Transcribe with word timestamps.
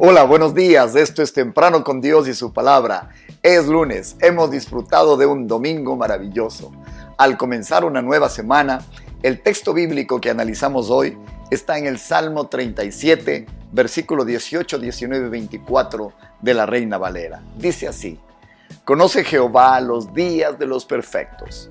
Hola, 0.00 0.22
buenos 0.22 0.54
días. 0.54 0.94
Esto 0.94 1.24
es 1.24 1.32
Temprano 1.32 1.82
con 1.82 2.00
Dios 2.00 2.28
y 2.28 2.34
su 2.34 2.52
palabra. 2.52 3.08
Es 3.42 3.66
lunes. 3.66 4.14
Hemos 4.20 4.48
disfrutado 4.48 5.16
de 5.16 5.26
un 5.26 5.48
domingo 5.48 5.96
maravilloso. 5.96 6.70
Al 7.16 7.36
comenzar 7.36 7.84
una 7.84 8.00
nueva 8.00 8.28
semana, 8.28 8.80
el 9.24 9.42
texto 9.42 9.74
bíblico 9.74 10.20
que 10.20 10.30
analizamos 10.30 10.88
hoy 10.88 11.18
está 11.50 11.78
en 11.78 11.88
el 11.88 11.98
Salmo 11.98 12.46
37, 12.46 13.46
versículo 13.72 14.24
18, 14.24 14.78
19 14.78 15.30
24 15.30 16.12
de 16.42 16.54
la 16.54 16.64
Reina 16.64 16.96
Valera. 16.96 17.42
Dice 17.56 17.88
así: 17.88 18.20
Conoce 18.84 19.24
Jehová 19.24 19.80
los 19.80 20.14
días 20.14 20.60
de 20.60 20.66
los 20.66 20.84
perfectos, 20.84 21.70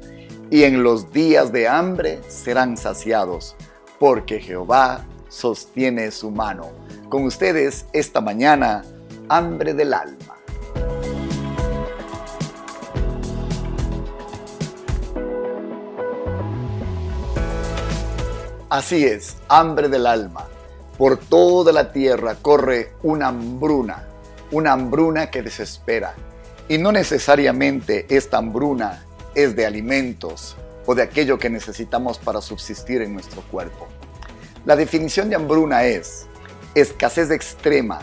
y 0.51 0.63
en 0.63 0.83
los 0.83 1.13
días 1.13 1.53
de 1.53 1.69
hambre 1.69 2.19
serán 2.27 2.75
saciados, 2.75 3.55
porque 3.97 4.41
Jehová 4.41 5.05
sostiene 5.29 6.11
su 6.11 6.29
mano 6.29 6.86
con 7.09 7.23
ustedes 7.23 7.85
esta 7.93 8.21
mañana, 8.21 8.83
hambre 9.29 9.73
del 9.73 9.93
alma. 9.93 10.35
Así 18.69 19.05
es, 19.05 19.37
hambre 19.47 19.87
del 19.87 20.05
alma. 20.05 20.45
Por 20.97 21.17
toda 21.17 21.71
la 21.71 21.93
tierra 21.93 22.35
corre 22.41 22.91
una 23.03 23.27
hambruna, 23.27 24.07
una 24.51 24.73
hambruna 24.73 25.31
que 25.31 25.41
desespera. 25.41 26.15
Y 26.67 26.77
no 26.77 26.91
necesariamente 26.91 28.05
esta 28.09 28.37
hambruna 28.37 29.05
es 29.35 29.55
de 29.55 29.65
alimentos 29.65 30.57
o 30.85 30.95
de 30.95 31.03
aquello 31.03 31.37
que 31.37 31.49
necesitamos 31.49 32.17
para 32.17 32.41
subsistir 32.41 33.01
en 33.01 33.13
nuestro 33.13 33.41
cuerpo. 33.43 33.87
La 34.65 34.75
definición 34.75 35.29
de 35.29 35.37
hambruna 35.37 35.85
es 35.85 36.27
escasez 36.79 37.31
extrema, 37.31 38.01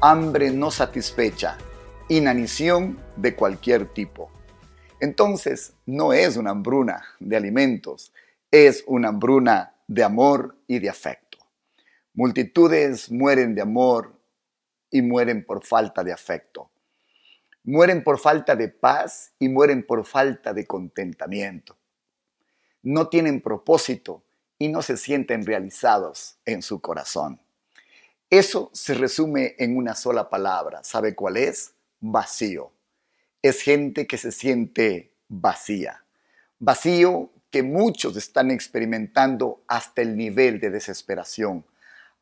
hambre 0.00 0.50
no 0.50 0.70
satisfecha, 0.70 1.58
inanición 2.08 2.98
de 3.16 3.36
cualquier 3.36 3.92
tipo. 3.92 4.30
Entonces, 5.00 5.74
no 5.84 6.14
es 6.14 6.38
una 6.38 6.52
hambruna 6.52 7.04
de 7.20 7.36
alimentos, 7.36 8.14
es 8.50 8.82
una 8.86 9.08
hambruna 9.08 9.74
de 9.86 10.02
amor 10.02 10.56
y 10.66 10.78
de 10.78 10.88
afecto. 10.88 11.36
Multitudes 12.14 13.10
mueren 13.10 13.54
de 13.54 13.60
amor 13.60 14.18
y 14.90 15.02
mueren 15.02 15.44
por 15.44 15.62
falta 15.62 16.02
de 16.02 16.14
afecto. 16.14 16.70
Mueren 17.64 18.02
por 18.02 18.18
falta 18.18 18.56
de 18.56 18.68
paz 18.68 19.34
y 19.38 19.50
mueren 19.50 19.84
por 19.86 20.06
falta 20.06 20.54
de 20.54 20.66
contentamiento. 20.66 21.76
No 22.82 23.08
tienen 23.08 23.42
propósito 23.42 24.24
y 24.58 24.68
no 24.68 24.80
se 24.80 24.96
sienten 24.96 25.44
realizados 25.44 26.38
en 26.46 26.62
su 26.62 26.80
corazón. 26.80 27.40
Eso 28.30 28.70
se 28.72 28.94
resume 28.94 29.54
en 29.58 29.76
una 29.76 29.94
sola 29.94 30.28
palabra. 30.28 30.82
¿Sabe 30.82 31.14
cuál 31.14 31.36
es? 31.36 31.74
Vacío. 32.00 32.72
Es 33.40 33.62
gente 33.62 34.08
que 34.08 34.18
se 34.18 34.32
siente 34.32 35.12
vacía. 35.28 36.04
Vacío 36.58 37.30
que 37.50 37.62
muchos 37.62 38.16
están 38.16 38.50
experimentando 38.50 39.62
hasta 39.68 40.02
el 40.02 40.16
nivel 40.16 40.58
de 40.58 40.70
desesperación. 40.70 41.64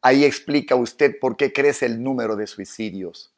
Ahí 0.02 0.25
explica 0.25 0.77
usted 0.77 1.19
por 1.19 1.38
qué 1.38 1.55
crece 1.55 1.86
el 1.86 2.02
número 2.02 2.36
de 2.36 2.47
suicidios. 2.47 3.32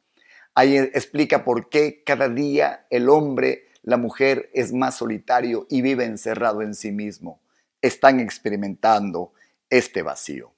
Ahí 0.53 0.75
explica 0.75 1.45
por 1.45 1.69
qué 1.69 2.03
cada 2.03 2.27
día 2.27 2.85
el 2.89 3.07
hombre, 3.07 3.69
la 3.83 3.95
mujer 3.95 4.49
es 4.53 4.73
más 4.73 4.97
solitario 4.97 5.67
y 5.69 5.81
vive 5.81 6.03
encerrado 6.03 6.61
en 6.61 6.75
sí 6.75 6.91
mismo. 6.91 7.39
Están 7.81 8.19
experimentando 8.19 9.31
este 9.69 10.01
vacío. 10.01 10.56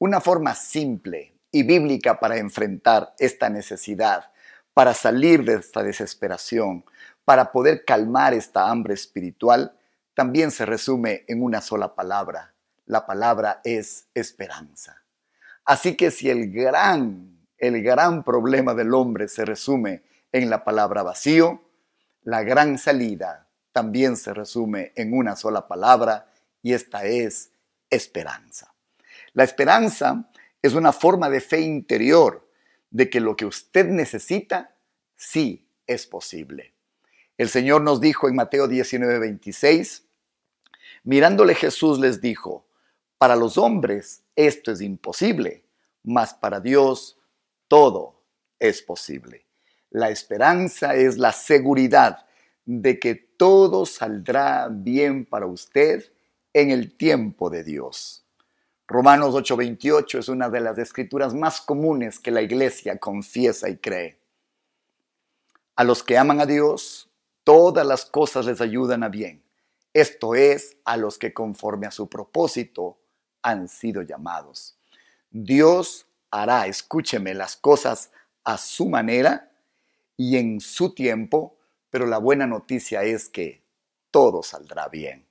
Una 0.00 0.20
forma 0.20 0.54
simple 0.54 1.34
y 1.50 1.64
bíblica 1.64 2.20
para 2.20 2.36
enfrentar 2.36 3.14
esta 3.18 3.48
necesidad, 3.48 4.30
para 4.72 4.94
salir 4.94 5.44
de 5.44 5.54
esta 5.54 5.82
desesperación, 5.82 6.84
para 7.24 7.50
poder 7.50 7.84
calmar 7.84 8.32
esta 8.32 8.70
hambre 8.70 8.94
espiritual, 8.94 9.76
también 10.14 10.52
se 10.52 10.64
resume 10.66 11.24
en 11.26 11.42
una 11.42 11.60
sola 11.60 11.96
palabra. 11.96 12.54
La 12.86 13.06
palabra 13.06 13.60
es 13.64 14.06
esperanza. 14.14 15.02
Así 15.64 15.96
que 15.96 16.12
si 16.12 16.30
el 16.30 16.52
gran, 16.52 17.36
el 17.58 17.82
gran 17.82 18.22
problema 18.22 18.74
del 18.74 18.94
hombre 18.94 19.26
se 19.26 19.44
resume 19.44 20.02
en 20.30 20.48
la 20.48 20.62
palabra 20.62 21.02
vacío, 21.02 21.62
la 22.22 22.44
gran 22.44 22.78
salida 22.78 23.48
también 23.72 24.16
se 24.16 24.32
resume 24.32 24.92
en 24.94 25.12
una 25.12 25.34
sola 25.34 25.66
palabra 25.66 26.28
y 26.62 26.72
esta 26.72 27.04
es 27.04 27.50
esperanza. 27.90 28.72
La 29.38 29.44
esperanza 29.44 30.28
es 30.62 30.74
una 30.74 30.92
forma 30.92 31.30
de 31.30 31.40
fe 31.40 31.60
interior 31.60 32.50
de 32.90 33.08
que 33.08 33.20
lo 33.20 33.36
que 33.36 33.46
usted 33.46 33.86
necesita 33.86 34.74
sí 35.14 35.64
es 35.86 36.08
posible. 36.08 36.74
El 37.36 37.48
Señor 37.48 37.82
nos 37.82 38.00
dijo 38.00 38.28
en 38.28 38.34
Mateo 38.34 38.66
19, 38.66 39.20
26, 39.20 40.02
mirándole 41.04 41.54
Jesús 41.54 42.00
les 42.00 42.20
dijo, 42.20 42.66
para 43.16 43.36
los 43.36 43.58
hombres 43.58 44.24
esto 44.34 44.72
es 44.72 44.80
imposible, 44.80 45.62
mas 46.02 46.34
para 46.34 46.58
Dios 46.58 47.16
todo 47.68 48.20
es 48.58 48.82
posible. 48.82 49.46
La 49.90 50.10
esperanza 50.10 50.96
es 50.96 51.16
la 51.16 51.30
seguridad 51.30 52.26
de 52.64 52.98
que 52.98 53.14
todo 53.14 53.86
saldrá 53.86 54.66
bien 54.68 55.24
para 55.24 55.46
usted 55.46 56.10
en 56.52 56.72
el 56.72 56.96
tiempo 56.96 57.50
de 57.50 57.62
Dios. 57.62 58.24
Romanos 58.90 59.34
8:28 59.34 60.18
es 60.18 60.30
una 60.30 60.48
de 60.48 60.60
las 60.60 60.78
escrituras 60.78 61.34
más 61.34 61.60
comunes 61.60 62.18
que 62.18 62.30
la 62.30 62.40
iglesia 62.40 62.96
confiesa 62.98 63.68
y 63.68 63.76
cree. 63.76 64.18
A 65.76 65.84
los 65.84 66.02
que 66.02 66.16
aman 66.16 66.40
a 66.40 66.46
Dios, 66.46 67.10
todas 67.44 67.86
las 67.86 68.06
cosas 68.06 68.46
les 68.46 68.62
ayudan 68.62 69.02
a 69.02 69.10
bien. 69.10 69.42
Esto 69.92 70.34
es, 70.34 70.78
a 70.86 70.96
los 70.96 71.18
que 71.18 71.34
conforme 71.34 71.86
a 71.86 71.90
su 71.90 72.08
propósito 72.08 72.98
han 73.42 73.68
sido 73.68 74.00
llamados. 74.00 74.78
Dios 75.30 76.06
hará, 76.30 76.66
escúcheme, 76.66 77.34
las 77.34 77.56
cosas 77.56 78.10
a 78.42 78.56
su 78.56 78.88
manera 78.88 79.52
y 80.16 80.38
en 80.38 80.60
su 80.60 80.94
tiempo, 80.94 81.58
pero 81.90 82.06
la 82.06 82.16
buena 82.16 82.46
noticia 82.46 83.02
es 83.02 83.28
que 83.28 83.62
todo 84.10 84.42
saldrá 84.42 84.88
bien. 84.88 85.26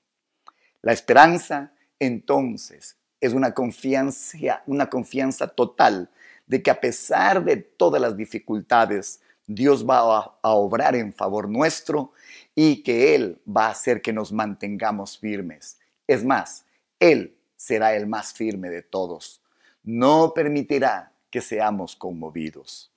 La 0.83 0.93
esperanza, 0.93 1.73
entonces, 1.99 2.97
es 3.19 3.33
una 3.33 3.53
confianza, 3.53 4.63
una 4.65 4.89
confianza 4.89 5.47
total 5.47 6.09
de 6.45 6.61
que 6.63 6.71
a 6.71 6.79
pesar 6.79 7.43
de 7.43 7.57
todas 7.57 8.01
las 8.01 8.15
dificultades, 8.15 9.21
Dios 9.45 9.87
va 9.87 10.37
a, 10.41 10.49
obrar 10.53 10.95
en 10.95 11.13
favor 11.13 11.49
nuestro 11.49 12.11
y 12.53 12.83
que 12.83 13.15
Él 13.15 13.41
va 13.47 13.67
a 13.67 13.71
hacer 13.71 14.01
que 14.01 14.13
nos 14.13 14.31
mantengamos 14.31 15.17
firmes. 15.17 15.79
Es 16.05 16.23
más, 16.23 16.65
Él 16.99 17.37
será 17.55 17.95
el 17.95 18.07
más 18.07 18.33
firme 18.33 18.69
de 18.69 18.81
todos. 18.81 19.41
No 19.83 20.33
permitirá 20.33 21.13
que 21.29 21.41
seamos 21.41 21.95
conmovidos. 21.95 22.91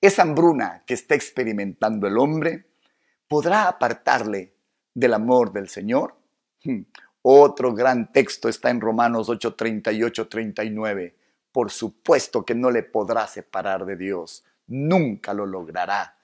Esa 0.00 0.22
hambruna 0.22 0.82
que 0.86 0.94
está 0.94 1.14
experimentando 1.14 2.06
el 2.06 2.18
hombre 2.18 2.66
podrá 3.28 3.68
apartarle 3.68 4.52
del 4.94 5.14
amor 5.14 5.52
del 5.52 5.68
Señor. 5.68 6.16
Otro 7.28 7.74
gran 7.74 8.12
texto 8.12 8.48
está 8.48 8.70
en 8.70 8.80
Romanos 8.80 9.28
8, 9.28 9.56
38, 9.56 10.28
39. 10.28 11.16
Por 11.50 11.72
supuesto 11.72 12.44
que 12.44 12.54
no 12.54 12.70
le 12.70 12.84
podrá 12.84 13.26
separar 13.26 13.84
de 13.84 13.96
Dios, 13.96 14.44
nunca 14.68 15.34
lo 15.34 15.44
logrará. 15.44 16.16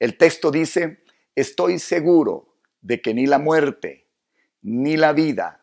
El 0.00 0.16
texto 0.16 0.50
dice, 0.50 1.04
estoy 1.36 1.78
seguro 1.78 2.56
de 2.80 3.00
que 3.00 3.14
ni 3.14 3.26
la 3.26 3.38
muerte, 3.38 4.08
ni 4.62 4.96
la 4.96 5.12
vida, 5.12 5.60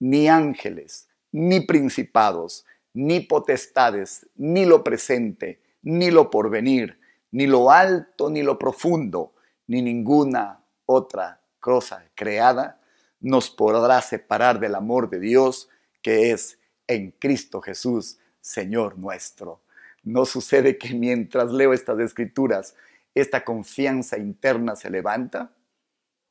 ni 0.00 0.28
ángeles, 0.28 1.08
ni 1.30 1.60
principados, 1.60 2.66
ni 2.94 3.20
potestades, 3.20 4.26
ni 4.34 4.64
lo 4.64 4.82
presente, 4.82 5.60
ni 5.82 6.10
lo 6.10 6.30
porvenir, 6.30 6.98
ni 7.30 7.46
lo 7.46 7.70
alto, 7.70 8.28
ni 8.28 8.42
lo 8.42 8.58
profundo, 8.58 9.34
ni 9.68 9.82
ninguna 9.82 10.64
otra 10.86 11.40
cosa 11.60 12.04
creada 12.16 12.81
nos 13.22 13.48
podrá 13.50 14.02
separar 14.02 14.60
del 14.60 14.74
amor 14.74 15.08
de 15.08 15.20
Dios 15.20 15.70
que 16.02 16.32
es 16.32 16.58
en 16.86 17.12
Cristo 17.12 17.62
Jesús, 17.62 18.18
Señor 18.40 18.98
nuestro. 18.98 19.60
No 20.02 20.26
sucede 20.26 20.76
que 20.76 20.94
mientras 20.94 21.52
leo 21.52 21.72
estas 21.72 22.00
escrituras, 22.00 22.74
esta 23.14 23.44
confianza 23.44 24.18
interna 24.18 24.74
se 24.74 24.90
levanta. 24.90 25.52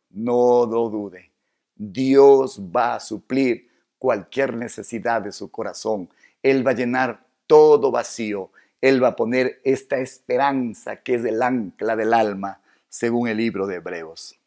No 0.09 0.65
lo 0.65 0.89
dude. 0.89 1.31
Dios 1.73 2.59
va 2.59 2.95
a 2.95 2.99
suplir 2.99 3.69
cualquier 3.97 4.55
necesidad 4.55 5.21
de 5.21 5.31
su 5.31 5.49
corazón. 5.49 6.09
Él 6.43 6.67
va 6.67 6.71
a 6.71 6.75
llenar 6.75 7.25
todo 7.47 7.91
vacío. 7.91 8.51
Él 8.81 9.01
va 9.01 9.09
a 9.09 9.15
poner 9.15 9.61
esta 9.63 9.99
esperanza 9.99 10.97
que 10.97 11.15
es 11.15 11.23
el 11.25 11.41
ancla 11.41 11.95
del 11.95 12.13
alma, 12.13 12.61
según 12.89 13.29
el 13.29 13.37
libro 13.37 13.67
de 13.67 13.75
Hebreos. 13.75 14.40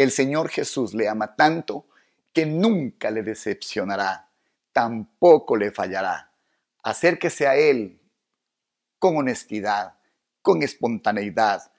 El 0.00 0.12
Señor 0.12 0.48
Jesús 0.48 0.94
le 0.94 1.10
ama 1.10 1.36
tanto 1.36 1.84
que 2.32 2.46
nunca 2.46 3.10
le 3.10 3.22
decepcionará, 3.22 4.30
tampoco 4.72 5.58
le 5.58 5.72
fallará. 5.72 6.32
Acérquese 6.82 7.46
a 7.46 7.54
Él 7.54 8.00
con 8.98 9.18
honestidad, 9.18 9.98
con 10.40 10.62
espontaneidad. 10.62 11.70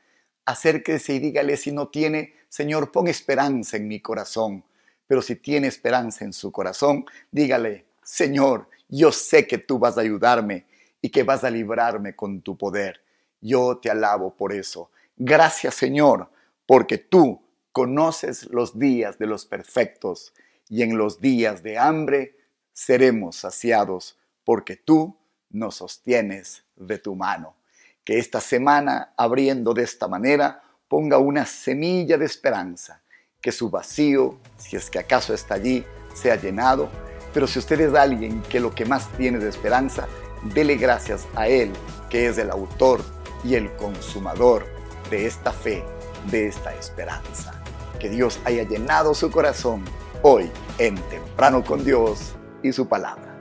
Acérquese 0.45 1.15
y 1.15 1.19
dígale 1.19 1.57
si 1.57 1.71
no 1.71 1.87
tiene, 1.87 2.35
Señor, 2.47 2.91
pon 2.91 3.07
esperanza 3.07 3.77
en 3.77 3.87
mi 3.87 3.99
corazón. 4.01 4.65
Pero 5.07 5.23
si 5.23 5.37
tiene 5.37 5.65
esperanza 5.65 6.23
en 6.23 6.33
su 6.33 6.51
corazón, 6.51 7.05
dígale, 7.31 7.87
Señor, 8.03 8.69
yo 8.87 9.11
sé 9.11 9.47
que 9.47 9.57
tú 9.57 9.79
vas 9.79 9.97
a 9.97 10.01
ayudarme 10.01 10.67
y 11.01 11.09
que 11.09 11.23
vas 11.23 11.43
a 11.43 11.49
librarme 11.49 12.15
con 12.15 12.43
tu 12.43 12.55
poder. 12.55 13.01
Yo 13.41 13.79
te 13.79 13.89
alabo 13.89 14.35
por 14.35 14.53
eso. 14.53 14.91
Gracias, 15.17 15.73
Señor, 15.73 16.29
porque 16.67 16.99
tú 16.99 17.41
conoces 17.71 18.49
los 18.51 18.77
días 18.77 19.17
de 19.17 19.27
los 19.27 19.45
perfectos 19.45 20.33
y 20.69 20.83
en 20.83 20.97
los 20.97 21.21
días 21.21 21.63
de 21.63 21.77
hambre 21.77 22.37
seremos 22.73 23.37
saciados, 23.37 24.17
porque 24.43 24.75
tú 24.75 25.17
nos 25.49 25.75
sostienes 25.75 26.63
de 26.75 26.97
tu 26.97 27.15
mano. 27.15 27.55
Que 28.03 28.17
esta 28.17 28.41
semana, 28.41 29.13
abriendo 29.17 29.73
de 29.73 29.83
esta 29.83 30.07
manera, 30.07 30.63
ponga 30.87 31.17
una 31.17 31.45
semilla 31.45 32.17
de 32.17 32.25
esperanza, 32.25 33.01
que 33.41 33.51
su 33.51 33.69
vacío, 33.69 34.39
si 34.57 34.75
es 34.75 34.89
que 34.89 34.99
acaso 34.99 35.33
está 35.33 35.55
allí, 35.55 35.85
sea 36.13 36.35
llenado. 36.35 36.89
Pero 37.33 37.47
si 37.47 37.59
usted 37.59 37.79
es 37.81 37.93
alguien 37.93 38.41
que 38.43 38.59
lo 38.59 38.73
que 38.73 38.85
más 38.85 39.09
tiene 39.17 39.39
de 39.39 39.49
esperanza, 39.49 40.07
dele 40.53 40.75
gracias 40.75 41.27
a 41.35 41.47
Él, 41.47 41.71
que 42.09 42.27
es 42.27 42.37
el 42.37 42.49
autor 42.49 43.01
y 43.43 43.55
el 43.55 43.71
consumador 43.75 44.65
de 45.09 45.27
esta 45.27 45.51
fe, 45.51 45.83
de 46.29 46.47
esta 46.47 46.73
esperanza. 46.75 47.60
Que 48.01 48.09
Dios 48.09 48.39
haya 48.45 48.63
llenado 48.63 49.13
su 49.13 49.29
corazón 49.29 49.85
hoy 50.23 50.49
en 50.79 50.95
Temprano 50.95 51.63
con 51.63 51.83
Dios 51.83 52.35
y 52.63 52.71
su 52.71 52.87
palabra. 52.87 53.37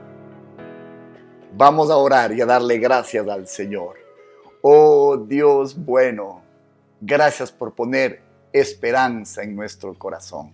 Vamos 1.54 1.90
a 1.90 1.96
orar 1.96 2.30
y 2.32 2.42
a 2.42 2.44
darle 2.44 2.76
gracias 2.76 3.26
al 3.26 3.48
Señor. 3.48 3.96
Oh 4.60 5.16
Dios 5.16 5.82
bueno, 5.82 6.42
gracias 7.00 7.50
por 7.50 7.74
poner 7.74 8.20
esperanza 8.52 9.42
en 9.42 9.56
nuestro 9.56 9.94
corazón. 9.94 10.52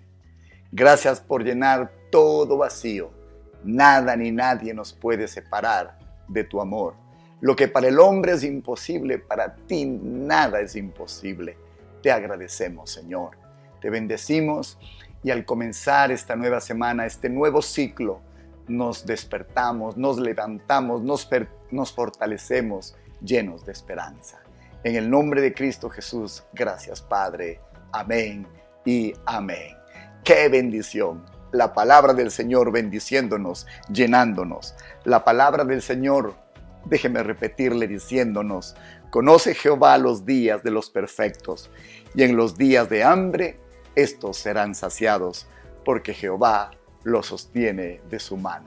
Gracias 0.71 1.21
por 1.21 1.43
llenar 1.43 1.91
todo 2.13 2.59
vacío. 2.59 3.11
Nada 3.65 4.15
ni 4.15 4.31
nadie 4.31 4.73
nos 4.73 4.93
puede 4.93 5.27
separar 5.27 5.99
de 6.29 6.45
tu 6.45 6.61
amor. 6.61 6.95
Lo 7.41 7.57
que 7.57 7.67
para 7.67 7.89
el 7.89 7.99
hombre 7.99 8.35
es 8.35 8.45
imposible, 8.45 9.19
para 9.19 9.57
ti 9.67 9.85
nada 9.85 10.61
es 10.61 10.77
imposible. 10.77 11.59
Te 12.01 12.13
agradecemos, 12.13 12.89
Señor. 12.89 13.46
Te 13.81 13.91
bendecimos 13.91 14.79
y 15.23 15.31
al 15.31 15.45
comenzar 15.45 16.11
esta 16.11 16.37
nueva 16.37 16.61
semana, 16.61 17.07
este 17.07 17.29
nuevo 17.29 17.63
ciclo, 17.63 18.21
nos 18.69 19.07
despertamos, 19.07 19.97
nos 19.97 20.19
levantamos, 20.19 21.03
nos, 21.03 21.29
nos 21.71 21.93
fortalecemos 21.93 22.97
llenos 23.23 23.65
de 23.65 23.73
esperanza. 23.73 24.41
En 24.85 24.97
el 24.97 25.11
nombre 25.11 25.41
de 25.41 25.55
Cristo 25.55 25.91
Jesús, 25.91 26.45
gracias 26.53 27.01
Padre. 27.03 27.61
Amén 27.93 28.47
y 28.85 29.13
amén. 29.25 29.77
Qué 30.25 30.49
bendición. 30.49 31.25
La 31.53 31.73
palabra 31.73 32.13
del 32.13 32.31
Señor 32.31 32.73
bendiciéndonos, 32.73 33.67
llenándonos. 33.89 34.75
La 35.05 35.25
palabra 35.25 35.65
del 35.65 35.83
Señor, 35.83 36.35
déjeme 36.85 37.23
repetirle 37.23 37.87
diciéndonos, 37.89 38.77
conoce 39.11 39.55
Jehová 39.55 39.97
los 39.99 40.27
días 40.27 40.63
de 40.63 40.71
los 40.71 40.91
perfectos, 40.91 41.71
y 42.15 42.23
en 42.23 42.37
los 42.37 42.57
días 42.57 42.89
de 42.89 43.05
hambre, 43.05 43.59
estos 43.97 44.37
serán 44.37 44.75
saciados, 44.75 45.47
porque 45.85 46.15
Jehová 46.15 46.71
lo 47.03 47.23
sostiene 47.23 48.01
de 48.09 48.21
su 48.21 48.37
mano. 48.37 48.67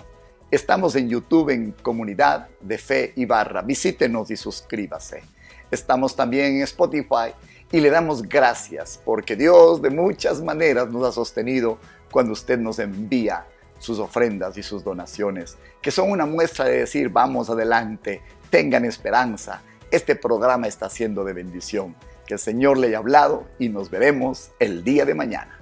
Estamos 0.51 0.95
en 0.95 1.07
YouTube 1.07 1.51
en 1.51 1.71
Comunidad 1.71 2.47
de 2.59 2.77
Fe 2.77 3.13
y 3.15 3.25
Barra. 3.25 3.61
Visítenos 3.61 4.31
y 4.31 4.35
suscríbase. 4.35 5.21
Estamos 5.69 6.15
también 6.15 6.55
en 6.55 6.63
Spotify 6.63 7.33
y 7.71 7.79
le 7.79 7.91
damos 7.91 8.23
gracias 8.23 8.99
porque 9.05 9.35
Dios 9.35 9.81
de 9.81 9.91
muchas 9.91 10.41
maneras 10.41 10.89
nos 10.89 11.07
ha 11.07 11.11
sostenido 11.11 11.77
cuando 12.11 12.33
usted 12.33 12.57
nos 12.57 12.79
envía 12.79 13.45
sus 13.77 13.99
ofrendas 13.99 14.57
y 14.57 14.63
sus 14.63 14.83
donaciones, 14.83 15.57
que 15.81 15.91
son 15.91 16.09
una 16.09 16.25
muestra 16.25 16.65
de 16.65 16.79
decir, 16.79 17.09
vamos 17.09 17.49
adelante, 17.49 18.21
tengan 18.49 18.85
esperanza, 18.85 19.61
este 19.91 20.15
programa 20.15 20.67
está 20.67 20.89
siendo 20.89 21.23
de 21.23 21.33
bendición. 21.33 21.95
Que 22.29 22.35
el 22.35 22.39
Señor 22.39 22.77
le 22.77 22.89
haya 22.89 22.99
hablado 22.99 23.47
y 23.57 23.69
nos 23.69 23.89
veremos 23.89 24.51
el 24.59 24.83
día 24.83 25.03
de 25.03 25.15
mañana. 25.15 25.58